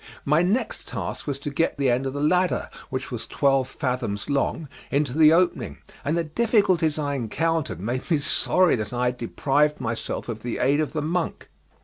My 0.25 0.41
next 0.41 0.87
task 0.87 1.27
was 1.27 1.37
to 1.37 1.51
get 1.51 1.77
the 1.77 1.91
end 1.91 2.07
of 2.07 2.13
the 2.13 2.21
ladder 2.23 2.71
(which 2.89 3.11
was 3.11 3.27
twelve 3.27 3.67
fathoms 3.67 4.31
long) 4.31 4.67
into 4.89 5.15
the 5.15 5.31
opening, 5.31 5.77
and 6.03 6.17
the 6.17 6.23
difficulties 6.23 6.97
I 6.97 7.13
encountered 7.13 7.79
made 7.79 8.09
me 8.09 8.17
sorry 8.17 8.75
that 8.77 8.93
I 8.93 9.05
had 9.05 9.17
deprived 9.19 9.79
myself 9.79 10.27
of 10.27 10.41
the 10.41 10.57
aid 10.57 10.79
of 10.79 10.93
the 10.93 11.03
monk. 11.03 11.49